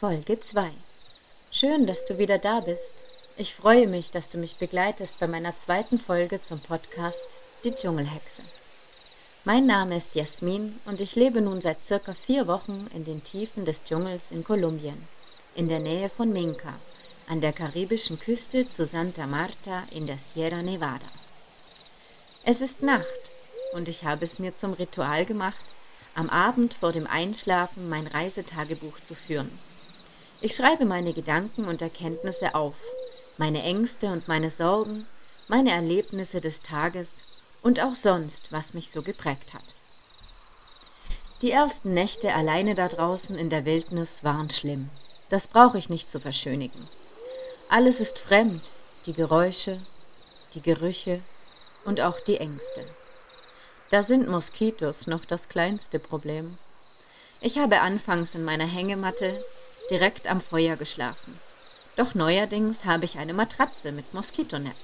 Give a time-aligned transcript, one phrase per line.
[0.00, 0.70] Folge 2.
[1.50, 2.92] Schön, dass du wieder da bist.
[3.36, 7.26] Ich freue mich, dass du mich begleitest bei meiner zweiten Folge zum Podcast
[7.64, 8.42] Die Dschungelhexe.
[9.44, 13.64] Mein Name ist Jasmin und ich lebe nun seit circa vier Wochen in den Tiefen
[13.64, 15.08] des Dschungels in Kolumbien,
[15.56, 16.74] in der Nähe von Minca,
[17.26, 21.10] an der karibischen Küste zu Santa Marta in der Sierra Nevada.
[22.44, 23.32] Es ist Nacht
[23.72, 25.64] und ich habe es mir zum Ritual gemacht,
[26.14, 29.50] am Abend vor dem Einschlafen mein Reisetagebuch zu führen.
[30.40, 32.74] Ich schreibe meine Gedanken und Erkenntnisse auf,
[33.38, 35.06] meine Ängste und meine Sorgen,
[35.48, 37.18] meine Erlebnisse des Tages
[37.62, 39.74] und auch sonst, was mich so geprägt hat.
[41.42, 44.90] Die ersten Nächte alleine da draußen in der Wildnis waren schlimm.
[45.28, 46.88] Das brauche ich nicht zu verschönigen.
[47.68, 48.72] Alles ist fremd,
[49.06, 49.80] die Geräusche,
[50.54, 51.20] die Gerüche
[51.84, 52.84] und auch die Ängste.
[53.90, 56.58] Da sind Moskitos noch das kleinste Problem.
[57.40, 59.42] Ich habe anfangs in meiner Hängematte
[59.90, 61.38] direkt am Feuer geschlafen.
[61.96, 64.76] Doch neuerdings habe ich eine Matratze mit Moskitonetz.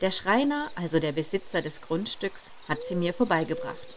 [0.00, 3.94] Der Schreiner, also der Besitzer des Grundstücks, hat sie mir vorbeigebracht.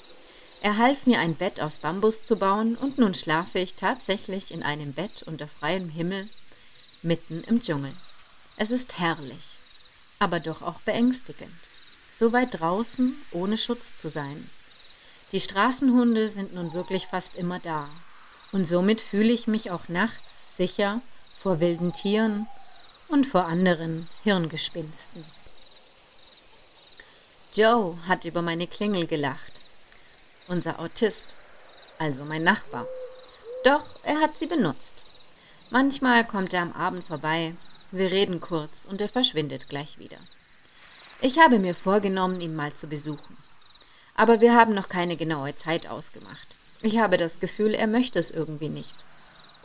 [0.62, 4.64] Er half mir ein Bett aus Bambus zu bauen und nun schlafe ich tatsächlich in
[4.64, 6.30] einem Bett unter freiem Himmel
[7.02, 7.94] mitten im Dschungel.
[8.58, 9.58] Es ist herrlich,
[10.20, 11.70] aber doch auch beängstigend
[12.20, 14.50] so weit draußen, ohne Schutz zu sein.
[15.32, 17.88] Die Straßenhunde sind nun wirklich fast immer da,
[18.52, 20.29] und somit fühle ich mich auch nachts
[20.60, 21.00] sicher
[21.42, 22.46] vor wilden Tieren
[23.08, 25.24] und vor anderen Hirngespinsten.
[27.54, 29.62] Joe hat über meine Klingel gelacht.
[30.50, 31.28] Unser Autist,
[31.98, 32.86] also mein Nachbar.
[33.64, 35.04] Doch er hat sie benutzt.
[35.70, 37.54] Manchmal kommt er am Abend vorbei,
[37.92, 40.20] wir reden kurz und er verschwindet gleich wieder.
[41.22, 43.38] Ich habe mir vorgenommen, ihn mal zu besuchen.
[44.14, 46.48] Aber wir haben noch keine genaue Zeit ausgemacht.
[46.82, 48.96] Ich habe das Gefühl, er möchte es irgendwie nicht.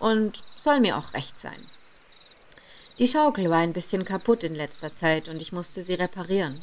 [0.04, 1.66] Und soll mir auch recht sein.
[2.98, 6.60] Die Schaukel war ein bisschen kaputt in letzter Zeit und ich musste sie reparieren.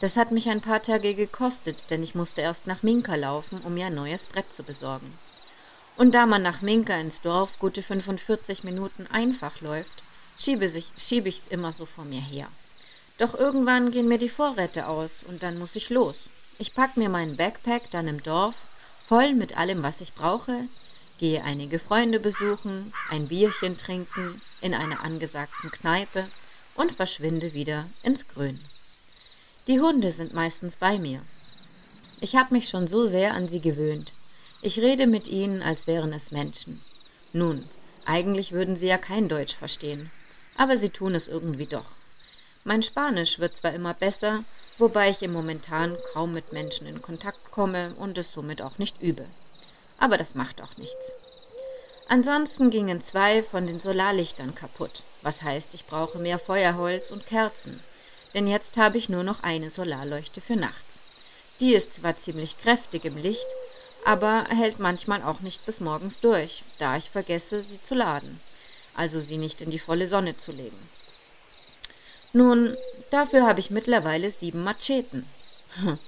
[0.00, 3.72] Das hat mich ein paar Tage gekostet, denn ich musste erst nach Minka laufen, um
[3.72, 5.10] mir ein neues Brett zu besorgen.
[5.96, 10.02] Und da man nach Minka ins Dorf gute 45 Minuten einfach läuft,
[10.36, 12.48] schiebe, sich, schiebe ich's immer so vor mir her.
[13.16, 16.28] Doch irgendwann gehen mir die Vorräte aus und dann muss ich los.
[16.58, 18.54] Ich pack mir meinen Backpack dann im Dorf,
[19.08, 20.66] voll mit allem, was ich brauche,
[21.18, 26.26] gehe einige Freunde besuchen, ein Bierchen trinken in einer angesagten Kneipe
[26.74, 28.60] und verschwinde wieder ins Grün.
[29.68, 31.22] Die Hunde sind meistens bei mir.
[32.20, 34.12] Ich habe mich schon so sehr an sie gewöhnt.
[34.60, 36.80] Ich rede mit ihnen, als wären es Menschen.
[37.32, 37.68] Nun,
[38.04, 40.10] eigentlich würden sie ja kein Deutsch verstehen,
[40.56, 41.86] aber sie tun es irgendwie doch.
[42.64, 44.44] Mein Spanisch wird zwar immer besser,
[44.78, 49.02] wobei ich im Momentan kaum mit Menschen in Kontakt komme und es somit auch nicht
[49.02, 49.26] übe.
[50.02, 51.14] Aber das macht auch nichts.
[52.08, 57.78] Ansonsten gingen zwei von den Solarlichtern kaputt, was heißt, ich brauche mehr Feuerholz und Kerzen,
[58.34, 60.98] denn jetzt habe ich nur noch eine Solarleuchte für nachts.
[61.60, 63.46] Die ist zwar ziemlich kräftig im Licht,
[64.04, 68.40] aber hält manchmal auch nicht bis morgens durch, da ich vergesse, sie zu laden,
[68.96, 70.88] also sie nicht in die volle Sonne zu legen.
[72.32, 72.76] Nun,
[73.12, 75.28] dafür habe ich mittlerweile sieben Macheten.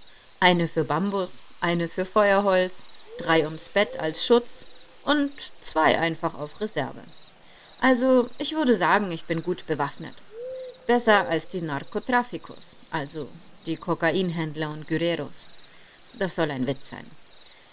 [0.40, 2.82] Eine für Bambus, eine für Feuerholz,
[3.18, 4.64] drei ums Bett als Schutz
[5.04, 7.02] und zwei einfach auf Reserve.
[7.80, 10.14] Also, ich würde sagen, ich bin gut bewaffnet.
[10.86, 13.28] Besser als die Narcotraficos, also
[13.66, 15.46] die Kokainhändler und Guerreros.
[16.14, 17.06] Das soll ein Witz sein.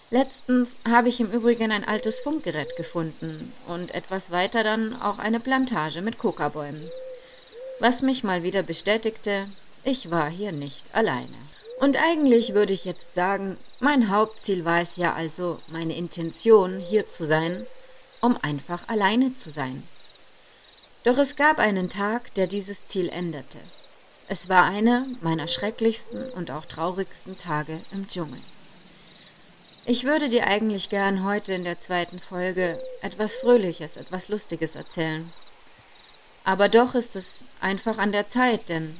[0.10, 5.40] Letztens habe ich im Übrigen ein altes Funkgerät gefunden und etwas weiter dann auch eine
[5.40, 6.90] Plantage mit Kokabäumen
[7.82, 9.48] was mich mal wieder bestätigte,
[9.84, 11.34] ich war hier nicht alleine.
[11.82, 17.10] Und eigentlich würde ich jetzt sagen, mein Hauptziel war es ja also, meine Intention, hier
[17.10, 17.66] zu sein,
[18.20, 19.82] um einfach alleine zu sein.
[21.04, 23.58] Doch es gab einen Tag, der dieses Ziel änderte.
[24.28, 28.42] Es war einer meiner schrecklichsten und auch traurigsten Tage im Dschungel.
[29.84, 35.34] Ich würde dir eigentlich gern heute in der zweiten Folge etwas Fröhliches, etwas Lustiges erzählen.
[36.44, 38.96] Aber doch ist es einfach an der Zeit, denn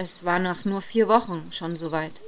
[0.00, 2.22] es war nach nur vier Wochen schon so weit.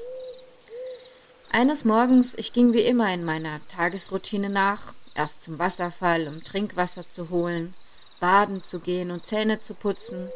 [1.51, 7.09] Eines Morgens, ich ging wie immer in meiner Tagesroutine nach, erst zum Wasserfall, um Trinkwasser
[7.09, 7.73] zu holen,
[8.21, 10.29] baden zu gehen und Zähne zu putzen,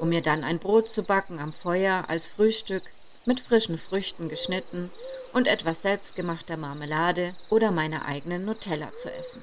[0.00, 2.82] um mir dann ein Brot zu backen am Feuer als Frühstück
[3.24, 4.90] mit frischen Früchten geschnitten
[5.32, 9.40] und etwas selbstgemachter Marmelade oder meiner eigenen Nutella zu essen.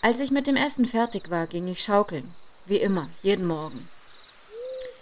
[0.00, 2.34] Als ich mit dem Essen fertig war, ging ich schaukeln,
[2.64, 3.90] wie immer, jeden Morgen.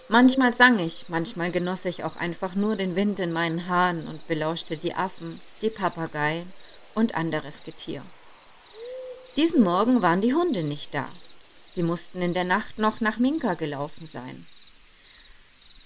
[0.09, 4.27] Manchmal sang ich, manchmal genoss ich auch einfach nur den Wind in meinen Haaren und
[4.29, 6.53] belauschte die Affen, die Papageien
[6.95, 8.03] und anderes Getier.
[9.37, 11.09] Diesen Morgen waren die Hunde nicht da.
[11.69, 14.47] Sie mussten in der Nacht noch nach Minka gelaufen sein.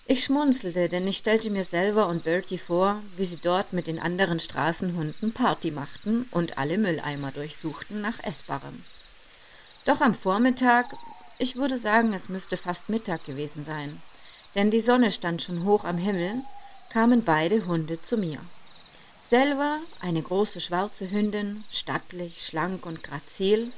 [0.06, 3.98] Ich schmunzelte, denn ich stellte mir selber und Bertie vor, wie sie dort mit den
[3.98, 8.84] anderen Straßenhunden Party machten und alle Mülleimer durchsuchten nach Essbarem.
[9.86, 10.94] Doch am Vormittag,
[11.38, 14.02] ich würde sagen, es müsste fast Mittag gewesen sein,
[14.54, 16.42] denn die Sonne stand schon hoch am Himmel,
[16.92, 18.40] kamen beide Hunde zu mir.
[19.28, 23.72] Selber eine große schwarze Hündin, stattlich, schlank und grazil,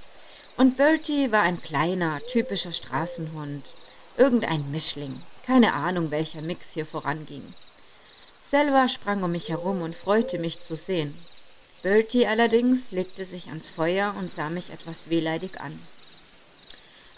[0.56, 3.70] und Bertie war ein kleiner, typischer Straßenhund,
[4.16, 7.54] irgendein Mischling, keine Ahnung, welcher Mix hier voranging.
[8.50, 11.16] Selva sprang um mich herum und freute mich zu sehen.
[11.82, 15.78] Bertie allerdings legte sich ans Feuer und sah mich etwas wehleidig an.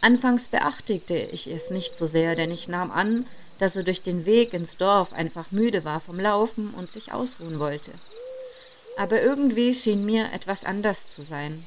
[0.00, 3.26] Anfangs beachtigte ich es nicht so sehr, denn ich nahm an,
[3.58, 7.58] dass er durch den Weg ins Dorf einfach müde war vom Laufen und sich ausruhen
[7.58, 7.92] wollte
[8.96, 11.66] aber irgendwie schien mir etwas anders zu sein.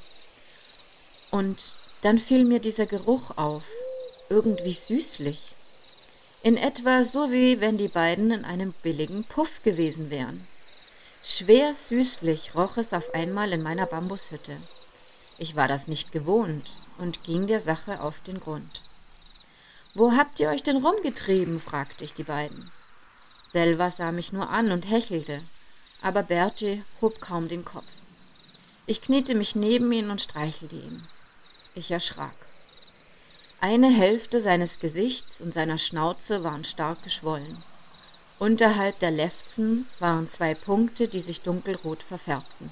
[1.31, 3.63] Und dann fiel mir dieser Geruch auf,
[4.29, 5.39] irgendwie süßlich.
[6.43, 10.47] In etwa so wie wenn die beiden in einem billigen Puff gewesen wären.
[11.23, 14.55] Schwer süßlich roch es auf einmal in meiner Bambushütte.
[15.37, 18.81] Ich war das nicht gewohnt und ging der Sache auf den Grund.
[19.97, 21.59] Wo habt ihr euch denn rumgetrieben?
[21.59, 22.71] fragte ich die beiden.
[23.47, 25.41] Selva sah mich nur an und hechelte,
[26.03, 27.87] aber Bertie hob kaum den Kopf.
[28.85, 31.07] Ich kniete mich neben ihn und streichelte ihn.
[31.73, 32.35] Ich erschrak.
[33.59, 37.63] Eine Hälfte seines Gesichts und seiner Schnauze waren stark geschwollen.
[38.37, 42.71] Unterhalb der Lefzen waren zwei Punkte, die sich dunkelrot verfärbten.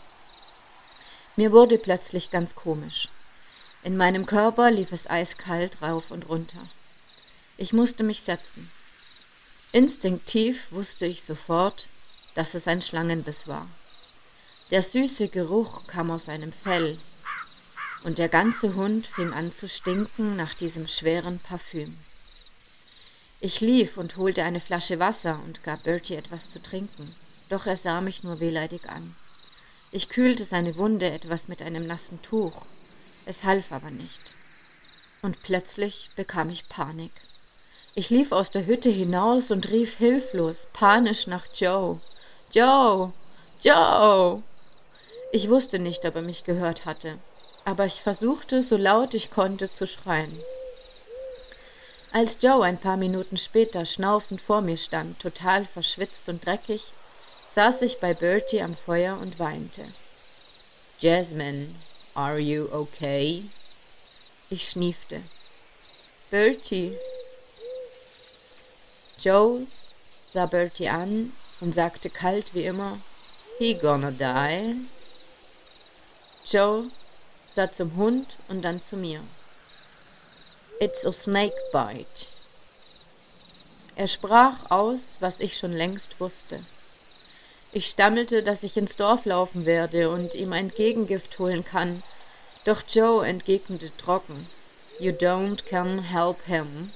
[1.36, 3.10] Mir wurde plötzlich ganz komisch.
[3.81, 6.68] In meinem Körper lief es eiskalt rauf und runter.
[7.57, 8.69] Ich musste mich setzen.
[9.72, 11.88] Instinktiv wusste ich sofort,
[12.34, 13.68] dass es ein Schlangenbiss war.
[14.72, 16.98] Der süße Geruch kam aus seinem Fell,
[18.04, 21.98] und der ganze Hund fing an zu stinken nach diesem schweren Parfüm.
[23.40, 27.16] Ich lief und holte eine Flasche Wasser und gab Bertie etwas zu trinken,
[27.50, 29.16] doch er sah mich nur wehleidig an.
[29.92, 32.66] Ich kühlte seine Wunde etwas mit einem nassen Tuch,
[33.25, 34.22] es half aber nicht.
[35.22, 37.12] Und plötzlich bekam ich Panik.
[37.97, 42.01] Ich lief aus der Hütte hinaus und rief hilflos, panisch nach Joe.
[42.51, 43.13] Joe,
[43.62, 44.44] Joe.
[45.31, 47.18] Ich wusste nicht, ob er mich gehört hatte,
[47.63, 50.38] aber ich versuchte, so laut ich konnte, zu schreien.
[52.12, 56.83] Als Joe ein paar Minuten später schnaufend vor mir stand, total verschwitzt und dreckig,
[57.47, 59.81] saß ich bei Bertie am Feuer und weinte.
[61.00, 61.74] Jasmine,
[62.13, 63.45] are you okay?
[64.50, 65.21] Ich schniefte.
[66.30, 66.97] Bertie.
[69.20, 69.68] Joe
[70.28, 73.00] sah Bertie an und sagte kalt wie immer,
[73.58, 74.76] He gonna die.
[76.46, 76.92] Joe
[77.52, 79.22] sah zum Hund und dann zu mir.
[80.80, 82.28] It's a snake bite.
[83.96, 86.60] Er sprach aus, was ich schon längst wusste.
[87.72, 92.04] Ich stammelte, dass ich ins Dorf laufen werde und ihm ein Gegengift holen kann,
[92.66, 94.48] doch Joe entgegnete trocken,
[95.00, 96.92] You don't can help him.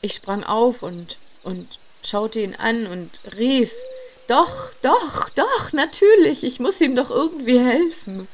[0.00, 3.72] Ich sprang auf und, und schaute ihn an und rief
[4.28, 8.28] Doch, doch, doch, natürlich, ich muss ihm doch irgendwie helfen.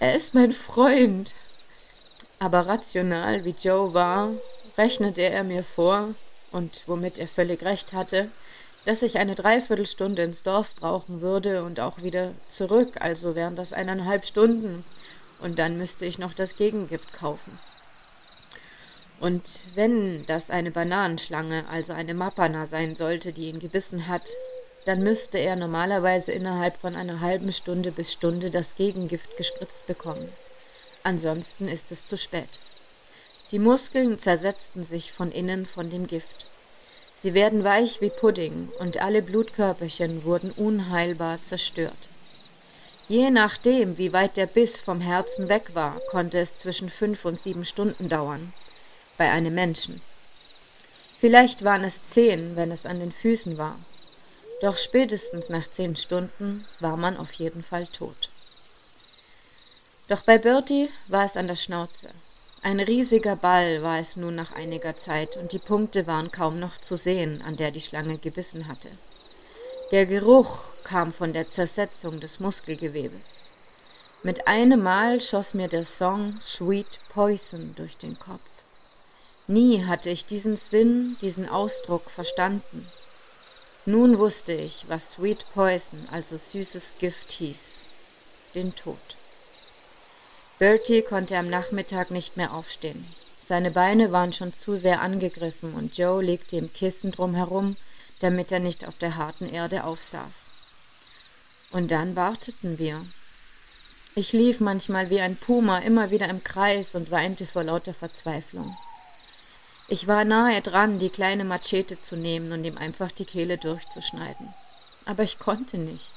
[0.00, 1.34] Er ist mein Freund.
[2.38, 4.30] Aber rational wie Joe war,
[4.76, 6.14] rechnete er mir vor,
[6.52, 8.30] und womit er völlig recht hatte,
[8.84, 13.72] dass ich eine Dreiviertelstunde ins Dorf brauchen würde und auch wieder zurück, also wären das
[13.72, 14.84] eineinhalb Stunden,
[15.40, 17.58] und dann müsste ich noch das Gegengift kaufen.
[19.20, 24.30] Und wenn das eine Bananenschlange, also eine Mappana sein sollte, die ihn gebissen hat,
[24.84, 30.28] dann müsste er normalerweise innerhalb von einer halben Stunde bis Stunde das Gegengift gespritzt bekommen.
[31.02, 32.48] Ansonsten ist es zu spät.
[33.50, 36.46] Die Muskeln zersetzten sich von innen von dem Gift.
[37.16, 42.08] Sie werden weich wie Pudding und alle Blutkörperchen wurden unheilbar zerstört.
[43.08, 47.40] Je nachdem, wie weit der Biss vom Herzen weg war, konnte es zwischen fünf und
[47.40, 48.52] sieben Stunden dauern
[49.18, 50.00] bei einem Menschen.
[51.20, 53.76] Vielleicht waren es zehn, wenn es an den Füßen war.
[54.62, 58.30] Doch spätestens nach zehn Stunden war man auf jeden Fall tot.
[60.08, 62.08] Doch bei Bertie war es an der Schnauze.
[62.62, 66.78] Ein riesiger Ball war es nun nach einiger Zeit, und die Punkte waren kaum noch
[66.78, 68.90] zu sehen, an der die Schlange gebissen hatte.
[69.92, 73.40] Der Geruch kam von der Zersetzung des Muskelgewebes.
[74.22, 78.40] Mit einem Mal schoss mir der Song Sweet Poison durch den Kopf.
[79.50, 82.86] Nie hatte ich diesen Sinn, diesen Ausdruck verstanden.
[83.86, 87.82] Nun wusste ich, was Sweet Poison, also süßes Gift hieß.
[88.54, 88.98] Den Tod.
[90.58, 93.06] Bertie konnte am Nachmittag nicht mehr aufstehen.
[93.42, 97.78] Seine Beine waren schon zu sehr angegriffen und Joe legte ihm Kissen drum herum,
[98.20, 100.50] damit er nicht auf der harten Erde aufsaß.
[101.70, 103.02] Und dann warteten wir.
[104.14, 108.76] Ich lief manchmal wie ein Puma immer wieder im Kreis und weinte vor lauter Verzweiflung.
[109.90, 114.52] Ich war nahe dran, die kleine Machete zu nehmen und ihm einfach die Kehle durchzuschneiden.
[115.06, 116.12] Aber ich konnte nicht.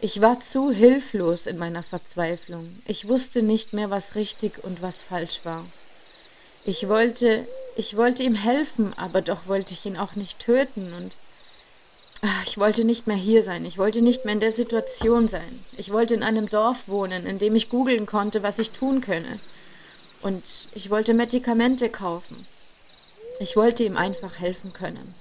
[0.00, 2.80] Ich war zu hilflos in meiner Verzweiflung.
[2.86, 5.64] Ich wusste nicht mehr, was richtig und was falsch war.
[6.64, 11.16] Ich wollte, ich wollte ihm helfen, aber doch wollte ich ihn auch nicht töten und
[12.22, 13.64] ach, ich wollte nicht mehr hier sein.
[13.64, 15.64] Ich wollte nicht mehr in der Situation sein.
[15.76, 19.40] Ich wollte in einem Dorf wohnen, in dem ich googeln konnte, was ich tun könne.
[20.22, 20.44] Und
[20.74, 22.46] ich wollte Medikamente kaufen.
[23.40, 25.14] Ich wollte ihm einfach helfen können.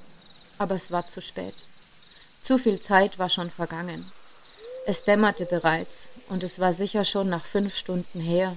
[0.58, 1.54] Aber es war zu spät.
[2.42, 4.12] Zu viel Zeit war schon vergangen.
[4.86, 8.56] Es dämmerte bereits, und es war sicher schon nach fünf Stunden her,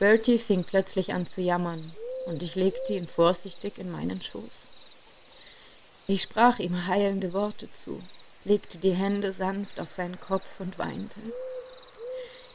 [0.00, 1.92] Bertie fing plötzlich an zu jammern,
[2.24, 4.66] und ich legte ihn vorsichtig in meinen Schoß.
[6.06, 8.02] Ich sprach ihm heilende Worte zu,
[8.44, 11.20] legte die Hände sanft auf seinen Kopf und weinte.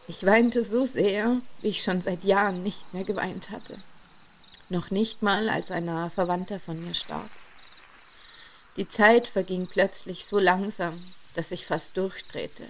[0.08, 3.77] Ich weinte so sehr, wie ich schon seit Jahren nicht mehr geweint hatte.
[4.70, 7.30] Noch nicht mal, als ein naher Verwandter von mir starb.
[8.78, 11.02] Die Zeit verging plötzlich so langsam,
[11.36, 12.66] dass ich fast durchdrehte.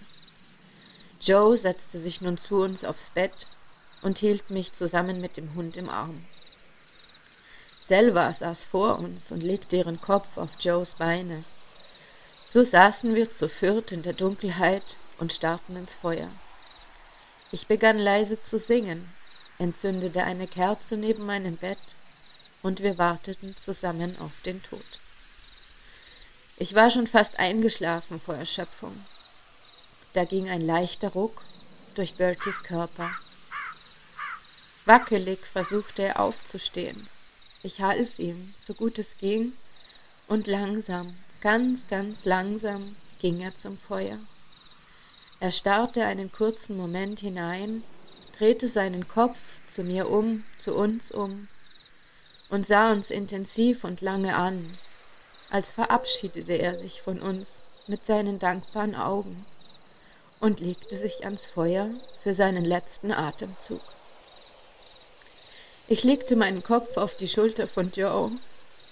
[1.22, 3.48] Joe setzte sich nun zu uns aufs Bett
[4.02, 6.25] und hielt mich zusammen mit dem Hund im Arm.
[7.88, 11.44] Selva saß vor uns und legte ihren Kopf auf Joes Beine.
[12.50, 16.30] So saßen wir zu viert in der Dunkelheit und starrten ins Feuer.
[17.52, 19.08] Ich begann leise zu singen,
[19.59, 21.95] entzündete eine Kerze neben meinem Bett
[22.62, 25.00] und wir warteten zusammen auf den Tod.
[26.57, 28.95] Ich war schon fast eingeschlafen vor Erschöpfung.
[30.13, 31.41] Da ging ein leichter Ruck
[31.95, 33.12] durch Berties Körper.
[34.85, 37.07] Wackelig versuchte er aufzustehen.
[37.63, 39.53] Ich half ihm, so gut es ging,
[40.27, 44.17] und langsam, ganz, ganz langsam ging er zum Feuer.
[45.39, 47.83] Er starrte einen kurzen Moment hinein,
[48.38, 49.38] drehte seinen Kopf
[49.68, 51.48] zu mir um, zu uns um,
[52.50, 54.77] und sah uns intensiv und lange an,
[55.50, 59.46] als verabschiedete er sich von uns mit seinen dankbaren Augen
[60.39, 61.89] und legte sich ans Feuer
[62.24, 63.82] für seinen letzten Atemzug.
[65.88, 68.32] Ich legte meinen Kopf auf die Schulter von Joe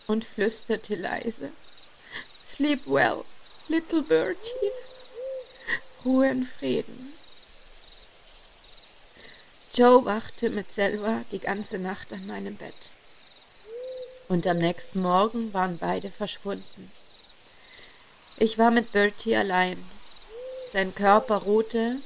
[0.08, 1.50] und flüsterte leise.
[2.44, 3.24] Sleep well,
[3.68, 4.72] little Bertie.
[6.06, 7.14] Ruhe in Frieden.
[9.76, 12.92] Joe wachte mit Selva die ganze Nacht an meinem Bett.
[14.28, 16.92] Und am nächsten Morgen waren beide verschwunden.
[18.38, 19.84] Ich war mit Bertie allein.
[20.74, 21.98] Sein Körper ruhte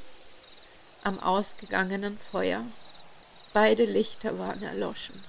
[1.04, 2.64] am ausgegangenen Feuer.
[3.52, 5.22] Beide Lichter waren erloschen.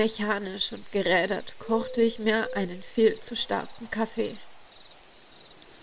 [0.00, 4.34] Mechanisch und gerädert kochte ich mir einen viel zu starken Kaffee,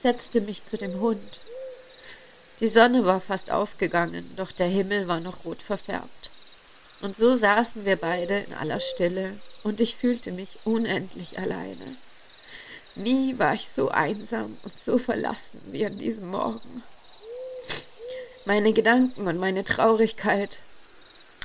[0.02, 1.40] setzte mich zu dem Hund.
[2.60, 6.32] Die Sonne war fast aufgegangen, doch der Himmel war noch rot verfärbt.
[7.02, 11.96] Und so saßen wir beide in aller Stille, und ich fühlte mich unendlich alleine.
[12.96, 16.82] Nie war ich so einsam und so verlassen wie an diesem Morgen.
[18.46, 20.58] Meine Gedanken und meine Traurigkeit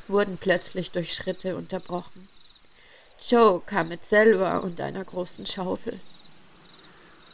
[0.09, 2.32] wurden plötzlich durch Schritte unterbrochen.
[3.25, 6.01] Joe kam mit Selva und einer großen Schaufel.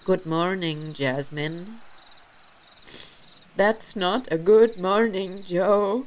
[0.04, 1.80] Good morning, Jasmine.
[3.56, 6.04] That's not a good morning, Joe.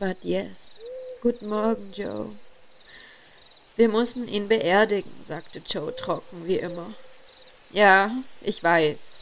[0.00, 0.78] But yes,
[1.22, 2.30] good morning, Joe.
[3.76, 6.94] Wir müssen ihn beerdigen, sagte Joe trocken wie immer.
[7.70, 9.18] Ja, ich weiß.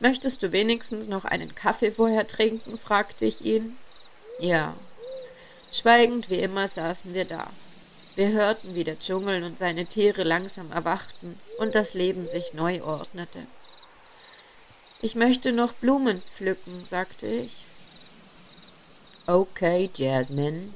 [0.00, 2.76] Möchtest du wenigstens noch einen Kaffee vorher trinken?
[2.76, 3.76] fragte ich ihn.
[4.40, 4.74] Ja.
[5.70, 7.50] Schweigend wie immer saßen wir da.
[8.18, 12.82] Wir hörten, wie der Dschungel und seine Tiere langsam erwachten und das Leben sich neu
[12.82, 13.46] ordnete.
[15.00, 17.52] Ich möchte noch Blumen pflücken, sagte ich.
[19.28, 20.74] Okay, Jasmine,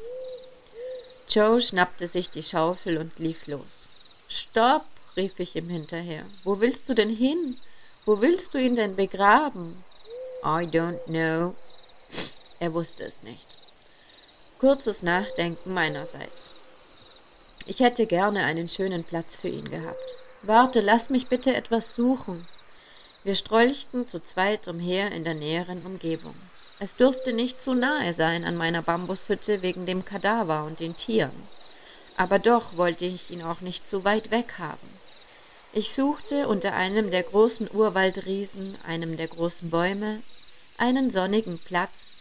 [1.29, 3.89] Joe schnappte sich die Schaufel und lief los.
[4.29, 6.25] Stopp, rief ich ihm hinterher.
[6.45, 7.57] Wo willst du denn hin?
[8.05, 9.83] Wo willst du ihn denn begraben?
[10.45, 11.57] I don't know.
[12.61, 13.49] Er wusste es nicht.
[14.61, 16.53] Kurzes Nachdenken meinerseits.
[17.65, 20.15] Ich hätte gerne einen schönen Platz für ihn gehabt.
[20.43, 22.49] Warte, lass mich bitte etwas suchen.
[23.23, 26.35] Wir strolchten zu zweit umher in der näheren Umgebung.
[26.81, 31.47] Es durfte nicht zu nahe sein an meiner Bambushütte wegen dem Kadaver und den Tieren.
[32.17, 34.89] Aber doch wollte ich ihn auch nicht zu weit weg haben.
[35.73, 40.21] Ich suchte unter einem der großen Urwaldriesen, einem der großen Bäume,
[40.79, 42.15] einen sonnigen Platz,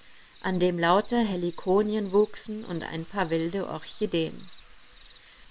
[0.44, 4.51] an dem lauter Helikonien wuchsen und ein paar wilde Orchideen.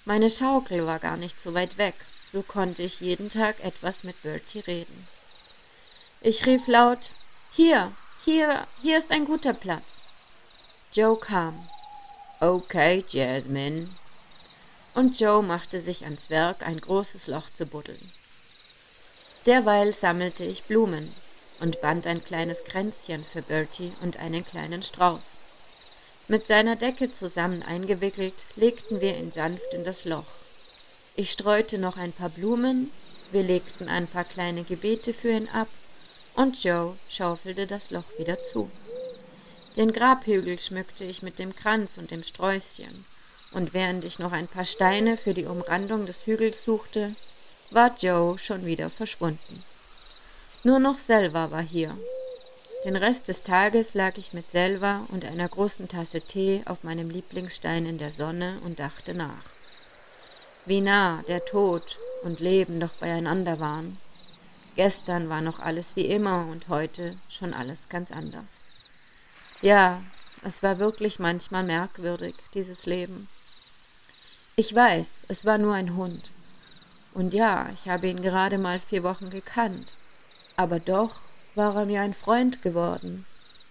[0.04, 1.94] Meine Schaukel war gar nicht so weit weg,
[2.32, 5.06] so konnte ich jeden Tag etwas mit Bertie reden.
[6.20, 7.10] Ich rief laut
[7.52, 7.92] Hier,
[8.24, 10.02] hier, hier ist ein guter Platz.
[10.92, 11.68] Joe kam.
[12.40, 13.90] Okay, Jasmine.
[14.94, 18.10] Und Joe machte sich ans Werk, ein großes Loch zu buddeln.
[19.46, 21.14] Derweil sammelte ich Blumen
[21.60, 25.38] und band ein kleines Kränzchen für Bertie und einen kleinen Strauß.
[26.30, 30.28] Mit seiner Decke zusammen eingewickelt, legten wir ihn sanft in das Loch.
[31.16, 32.92] Ich streute noch ein paar Blumen,
[33.32, 35.66] wir legten ein paar kleine Gebete für ihn ab
[36.36, 38.70] und Joe schaufelte das Loch wieder zu.
[39.74, 43.04] Den Grabhügel schmückte ich mit dem Kranz und dem Sträußchen,
[43.50, 47.16] und während ich noch ein paar Steine für die Umrandung des Hügels suchte,
[47.70, 49.64] war Joe schon wieder verschwunden.
[50.62, 51.98] Nur noch Selva war hier.
[52.84, 57.10] Den Rest des Tages lag ich mit Selva und einer großen Tasse Tee auf meinem
[57.10, 59.44] Lieblingsstein in der Sonne und dachte nach.
[60.64, 63.98] Wie nah der Tod und Leben doch beieinander waren.
[64.76, 68.62] Gestern war noch alles wie immer und heute schon alles ganz anders.
[69.60, 70.00] Ja,
[70.42, 73.28] es war wirklich manchmal merkwürdig, dieses Leben.
[74.56, 76.30] Ich weiß, es war nur ein Hund.
[77.12, 79.92] Und ja, ich habe ihn gerade mal vier Wochen gekannt.
[80.56, 81.20] Aber doch
[81.54, 83.26] war er mir ein Freund geworden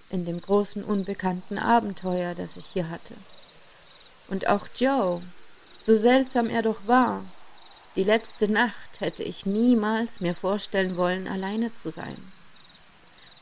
[0.09, 3.13] in dem großen unbekannten Abenteuer, das ich hier hatte.
[4.27, 5.21] Und auch Joe,
[5.85, 7.23] so seltsam er doch war,
[7.95, 12.31] die letzte Nacht hätte ich niemals mir vorstellen wollen, alleine zu sein.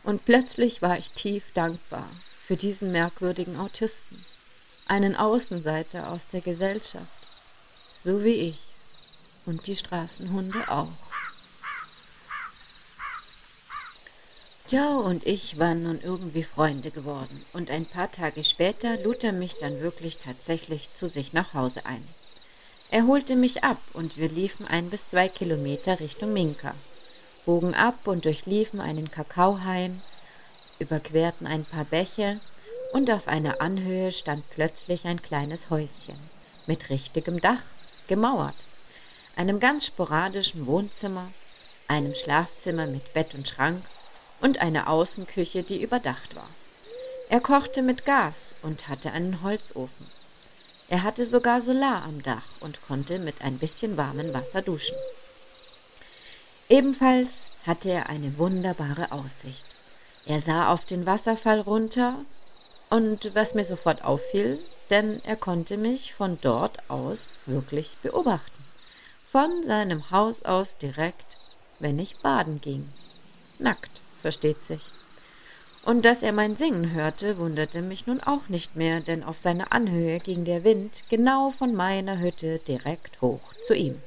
[0.04, 2.08] Und plötzlich war ich tief dankbar
[2.46, 4.26] für diesen merkwürdigen Autisten,
[4.88, 7.28] einen Außenseiter aus der Gesellschaft,
[7.98, 8.60] so wie ich
[9.46, 11.07] und die Straßenhunde auch.
[14.70, 19.32] Joe und ich waren nun irgendwie Freunde geworden, und ein paar Tage später lud er
[19.32, 22.06] mich dann wirklich tatsächlich zu sich nach Hause ein.
[22.92, 26.74] Er holte mich ab, und wir liefen ein bis zwei Kilometer Richtung Minka,
[27.46, 30.02] bogen ab und durchliefen einen Kakaohain,
[30.80, 32.42] überquerten ein paar Bäche,
[32.92, 36.20] und auf einer Anhöhe stand plötzlich ein kleines Häuschen
[36.66, 37.64] mit richtigem Dach,
[38.08, 38.56] gemauert,
[39.38, 41.32] einem ganz sporadischen Wohnzimmer,
[41.88, 43.82] einem Schlafzimmer mit Bett und Schrank
[44.42, 46.50] und einer Außenküche, die überdacht war.
[47.30, 50.08] Er kochte mit Gas und hatte einen Holzofen.
[50.90, 54.96] Er hatte sogar Solar am Dach und konnte mit ein bisschen warmem Wasser duschen.
[56.70, 59.66] Ebenfalls hatte er eine wunderbare Aussicht.
[60.26, 62.16] Er sah auf den Wasserfall runter,
[62.90, 68.64] und was mir sofort auffiel, denn er konnte mich von dort aus wirklich beobachten.
[69.30, 71.38] Von seinem Haus aus direkt,
[71.80, 72.88] wenn ich baden ging.
[73.60, 74.82] Nackt, versteht sich.
[75.84, 79.72] Und dass er mein Singen hörte, wunderte mich nun auch nicht mehr, denn auf seiner
[79.72, 84.02] Anhöhe ging der Wind genau von meiner Hütte direkt hoch zu ihm.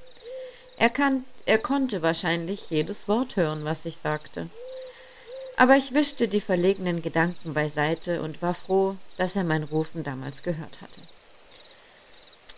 [0.77, 4.49] Er, kann, er konnte wahrscheinlich jedes Wort hören, was ich sagte
[5.61, 10.43] aber ich wischte die verlegenen Gedanken beiseite und war froh, dass er mein Rufen damals
[10.43, 11.03] gehört hatte.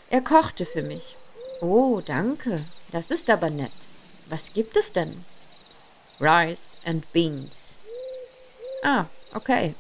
[0.09, 1.17] Er kochte für mich.
[1.61, 2.63] Oh, danke,
[2.93, 3.73] das ist aber nett.
[4.29, 5.25] Was gibt es denn?
[6.23, 7.79] Rice and Beans.
[8.85, 9.75] Ah, okay.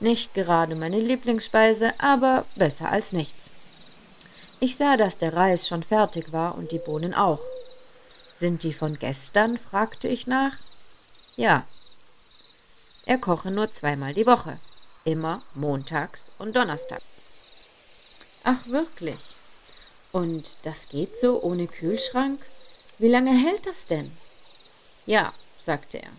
[0.00, 3.52] Nicht gerade meine Lieblingsspeise, aber besser als nichts.
[4.58, 7.40] Ich sah, dass der Reis schon fertig war und die Bohnen auch.
[8.36, 9.58] Sind die von gestern?
[9.58, 10.56] fragte ich nach.
[11.36, 11.64] Ja,
[13.06, 14.58] er koche nur zweimal die Woche,
[15.04, 17.04] immer montags und donnerstags.
[18.42, 19.20] Ach wirklich?
[20.12, 22.44] Und das geht so ohne Kühlschrank?
[22.98, 24.10] Wie lange hält das denn?
[25.06, 26.10] Ja, sagte er.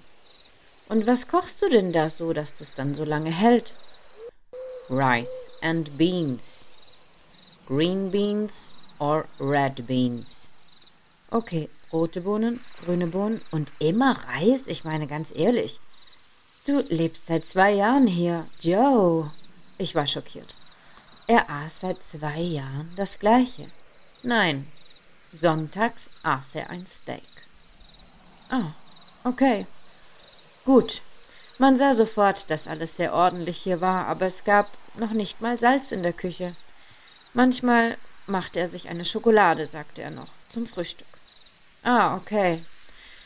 [0.89, 3.73] Und was kochst du denn da so, dass das dann so lange hält?
[4.89, 6.67] Rice and beans.
[7.67, 10.49] Green beans or red beans.
[11.29, 14.67] Okay, rote Bohnen, grüne Bohnen und immer Reis?
[14.67, 15.79] Ich meine ganz ehrlich,
[16.63, 19.31] Du lebst seit zwei Jahren hier, Joe.
[19.79, 20.53] Ich war schockiert.
[21.25, 23.71] Er aß seit zwei Jahren das gleiche.
[24.21, 24.67] Nein,
[25.39, 27.23] sonntags aß er ein Steak.
[28.47, 28.73] Ah,
[29.23, 29.65] okay.
[30.65, 31.01] Gut.
[31.57, 35.57] Man sah sofort, dass alles sehr ordentlich hier war, aber es gab noch nicht mal
[35.59, 36.55] Salz in der Küche.
[37.33, 41.07] Manchmal machte er sich eine Schokolade, sagte er noch, zum Frühstück.
[41.83, 42.63] Ah, okay.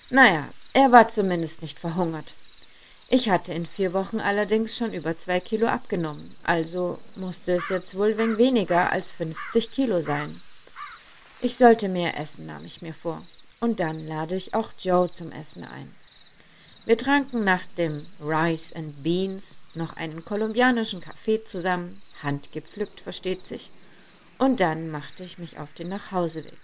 [0.09, 2.33] Naja, er war zumindest nicht verhungert.
[3.07, 7.95] Ich hatte in vier Wochen allerdings schon über zwei Kilo abgenommen, also musste es jetzt
[7.95, 10.41] wohl wenig weniger als fünfzig Kilo sein.
[11.39, 13.21] Ich sollte mehr essen, nahm ich mir vor.
[13.59, 15.93] Und dann lade ich auch Joe zum Essen ein.
[16.85, 23.71] Wir tranken nach dem Rice and Beans noch einen kolumbianischen Kaffee zusammen, handgepflückt versteht sich,
[24.37, 26.59] und dann machte ich mich auf den Nachhauseweg.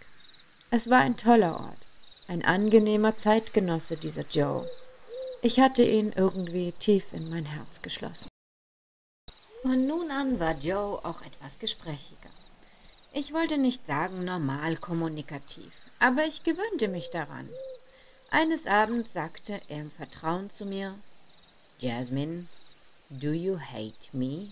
[0.70, 1.88] Es war ein toller Ort,
[2.28, 4.70] ein angenehmer Zeitgenosse dieser Joe.
[5.42, 8.28] Ich hatte ihn irgendwie tief in mein Herz geschlossen.
[9.64, 12.30] Von nun an war Joe auch etwas gesprächiger.
[13.12, 17.48] Ich wollte nicht sagen normal kommunikativ, aber ich gewöhnte mich daran.
[18.32, 20.98] Eines Abends sagte er im Vertrauen zu mir,
[21.80, 22.48] Jasmine,
[23.10, 24.52] do you hate me?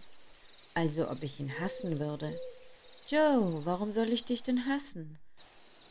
[0.76, 2.40] Also ob ich ihn hassen würde.
[3.08, 5.18] Joe, warum soll ich dich denn hassen?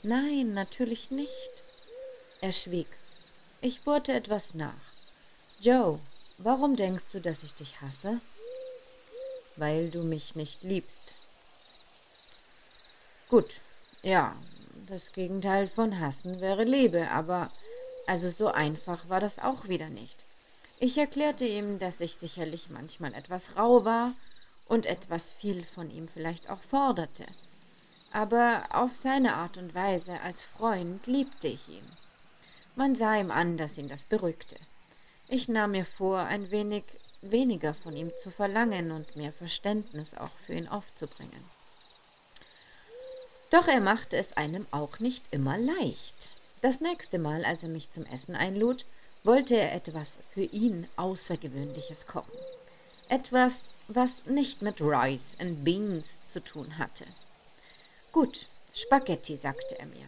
[0.04, 1.62] Nein, natürlich nicht.
[2.40, 2.86] Er schwieg.
[3.60, 4.92] Ich bohrte etwas nach.
[5.60, 5.98] Joe,
[6.38, 8.20] warum denkst du, dass ich dich hasse?
[9.56, 11.14] Weil du mich nicht liebst.
[13.28, 13.60] Gut,
[14.02, 14.36] ja,
[14.88, 17.50] das Gegenteil von hassen wäre Liebe, aber
[18.06, 20.24] also so einfach war das auch wieder nicht.
[20.80, 24.14] Ich erklärte ihm, dass ich sicherlich manchmal etwas rau war
[24.66, 27.26] und etwas viel von ihm vielleicht auch forderte.
[28.12, 31.84] Aber auf seine Art und Weise als Freund liebte ich ihn.
[32.76, 34.56] Man sah ihm an, dass ihn das beruhigte.
[35.26, 36.84] Ich nahm mir vor, ein wenig
[37.20, 41.57] weniger von ihm zu verlangen und mehr Verständnis auch für ihn aufzubringen.
[43.50, 46.30] Doch er machte es einem auch nicht immer leicht.
[46.60, 48.84] Das nächste Mal, als er mich zum Essen einlud,
[49.24, 52.38] wollte er etwas für ihn Außergewöhnliches kochen.
[53.08, 53.54] Etwas,
[53.88, 57.04] was nicht mit Rice and Beans zu tun hatte.
[58.12, 60.06] Gut, Spaghetti, sagte er mir,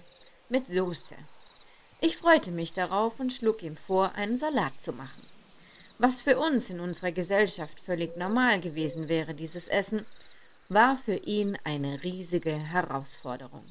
[0.48, 1.16] mit Soße.
[2.02, 5.26] Ich freute mich darauf und schlug ihm vor, einen Salat zu machen.
[5.98, 10.06] Was für uns in unserer Gesellschaft völlig normal gewesen wäre, dieses Essen,
[10.70, 13.66] war für ihn eine riesige Herausforderung.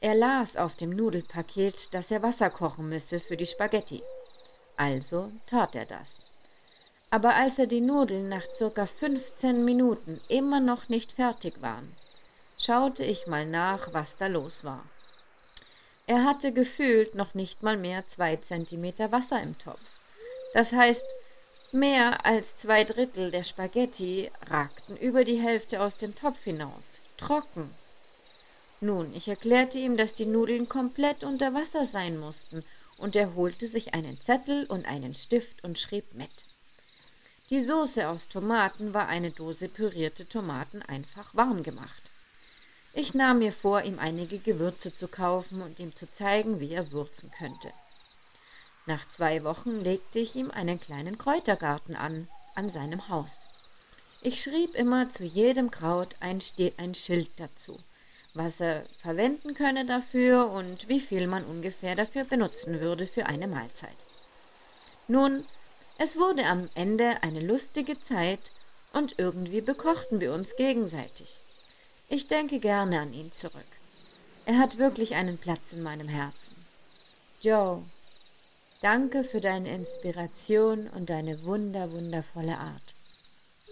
[0.00, 4.02] Er las auf dem Nudelpaket, dass er Wasser kochen müsse für die Spaghetti.
[4.78, 6.20] Also tat er das
[7.10, 11.92] aber als er die Nudeln nach circa 15 Minuten immer noch nicht fertig waren,
[12.56, 14.84] schaute ich mal nach, was da los war.
[16.06, 19.80] Er hatte gefühlt noch nicht mal mehr zwei Zentimeter Wasser im Topf.
[20.54, 21.04] Das heißt,
[21.72, 27.70] mehr als zwei Drittel der Spaghetti ragten über die Hälfte aus dem Topf hinaus, trocken.
[28.80, 32.64] Nun, ich erklärte ihm, dass die Nudeln komplett unter Wasser sein mussten,
[32.96, 36.30] und er holte sich einen Zettel und einen Stift und schrieb mit.
[37.50, 42.10] Die Soße aus Tomaten war eine Dose pürierte Tomaten einfach warm gemacht.
[42.92, 46.90] Ich nahm mir vor, ihm einige Gewürze zu kaufen und ihm zu zeigen, wie er
[46.90, 47.72] würzen könnte.
[48.90, 52.26] Nach zwei Wochen legte ich ihm einen kleinen Kräutergarten an,
[52.56, 53.46] an seinem Haus.
[54.20, 56.42] Ich schrieb immer zu jedem Kraut ein,
[56.76, 57.78] ein Schild dazu,
[58.34, 63.46] was er verwenden könne dafür und wie viel man ungefähr dafür benutzen würde für eine
[63.46, 63.96] Mahlzeit.
[65.06, 65.44] Nun
[65.96, 68.50] es wurde am Ende eine lustige Zeit
[68.92, 71.36] und irgendwie bekochten wir uns gegenseitig.
[72.08, 73.70] Ich denke gerne an ihn zurück.
[74.46, 76.56] Er hat wirklich einen Platz in meinem Herzen.
[77.40, 77.84] Joe,
[78.80, 82.94] danke für deine Inspiration und deine wunder, wundervolle Art.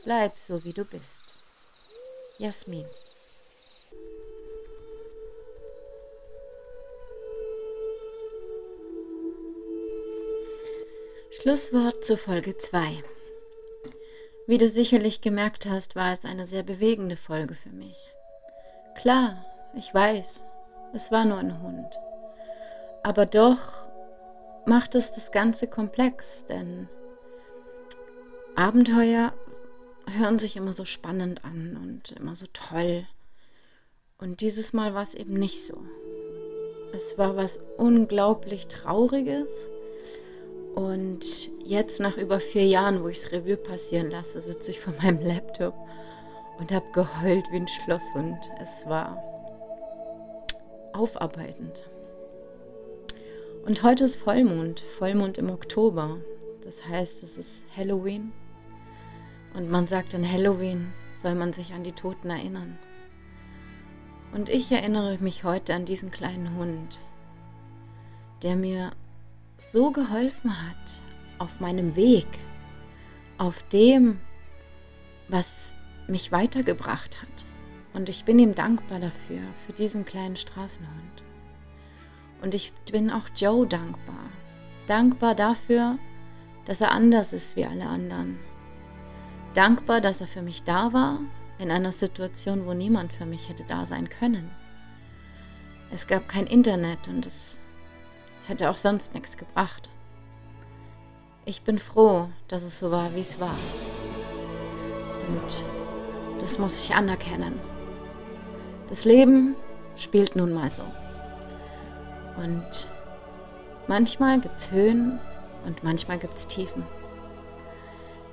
[0.05, 1.35] Bleib so, wie du bist.
[2.39, 2.87] Jasmin.
[11.31, 13.03] Schlusswort zur Folge 2.
[14.47, 17.97] Wie du sicherlich gemerkt hast, war es eine sehr bewegende Folge für mich.
[18.97, 19.45] Klar,
[19.77, 20.45] ich weiß,
[20.95, 21.99] es war nur ein Hund.
[23.03, 23.88] Aber doch
[24.69, 26.89] macht es das Ganze komplex, denn
[28.55, 29.33] Abenteuer
[30.11, 33.07] hören sich immer so spannend an und immer so toll.
[34.19, 35.81] Und dieses Mal war es eben nicht so.
[36.93, 39.71] Es war was unglaublich Trauriges
[40.75, 44.95] und jetzt nach über vier Jahren, wo ich das Revue passieren lasse, sitze ich vor
[45.03, 45.75] meinem Laptop
[46.59, 48.39] und habe geheult wie ein Schlosshund.
[48.61, 49.23] Es war
[50.93, 51.85] aufarbeitend.
[53.65, 56.19] Und heute ist Vollmond, Vollmond im Oktober.
[56.65, 58.33] Das heißt, es ist Halloween.
[59.55, 62.79] Und man sagt, an Halloween soll man sich an die Toten erinnern.
[64.33, 67.01] Und ich erinnere mich heute an diesen kleinen Hund,
[68.43, 68.93] der mir
[69.59, 71.01] so geholfen hat
[71.39, 72.27] auf meinem Weg,
[73.39, 74.21] auf dem,
[75.29, 77.45] was mich weitergebracht hat.
[77.95, 81.28] Und ich bin ihm dankbar dafür, für diesen kleinen Straßenhund.
[82.43, 84.31] Und ich bin auch Joe dankbar.
[84.87, 85.99] Dankbar dafür,
[86.65, 88.39] dass er anders ist wie alle anderen.
[89.55, 91.21] Dankbar, dass er für mich da war,
[91.59, 94.51] in einer Situation, wo niemand für mich hätte da sein können.
[95.91, 97.63] Es gab kein Internet und es
[98.47, 99.89] hätte auch sonst nichts gebracht.
[101.45, 103.57] Ich bin froh, dass es so war, wie es war.
[105.29, 105.65] Und
[106.41, 107.59] das muss ich anerkennen.
[108.89, 109.57] Das Leben
[109.97, 110.85] spielt nun mal so.
[112.39, 112.89] Und
[113.87, 115.19] manchmal gibt's Höhen
[115.67, 116.85] und manchmal gibt's Tiefen.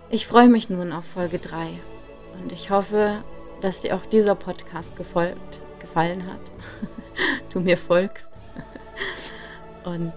[0.09, 1.79] Ich freue mich nun auf Folge 3
[2.39, 3.23] und ich hoffe,
[3.61, 6.39] dass dir auch dieser Podcast gefolgt, gefallen hat.
[7.53, 8.29] du mir folgst.
[9.83, 10.13] Und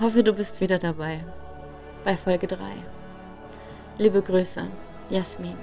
[0.00, 1.24] hoffe, du bist wieder dabei
[2.04, 2.58] bei Folge 3.
[3.98, 4.66] Liebe Grüße,
[5.10, 5.56] Jasmin.